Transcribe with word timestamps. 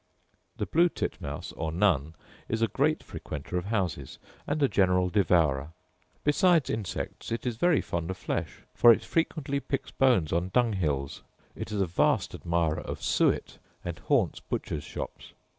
The 0.57 0.65
blue 0.65 0.89
titmouse, 0.89 1.51
or 1.51 1.71
nun, 1.71 2.15
is 2.49 2.63
a 2.63 2.67
great 2.67 3.03
frequenter 3.03 3.59
of 3.59 3.65
houses, 3.65 4.17
and 4.47 4.63
a 4.63 4.67
general 4.67 5.11
devourer. 5.11 5.73
Beside 6.23 6.71
insects, 6.71 7.31
it 7.31 7.45
is 7.45 7.57
very 7.57 7.81
fond 7.81 8.09
of 8.09 8.17
flesh; 8.17 8.63
for 8.73 8.91
it 8.91 9.03
frequently 9.05 9.59
picks 9.59 9.91
bones 9.91 10.33
on 10.33 10.49
dung 10.55 10.73
hills: 10.73 11.21
it 11.55 11.71
is 11.71 11.81
a 11.81 11.85
vast 11.85 12.33
admirer 12.33 12.81
of 12.81 12.99
suet, 12.99 13.59
and 13.85 13.99
haunts 13.99 14.39
butchers' 14.39 14.83
shops. 14.83 15.33